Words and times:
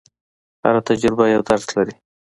هره 0.63 0.81
تجربه 0.87 1.25
یو 1.33 1.41
درس 1.49 1.65
لري. 1.75 1.95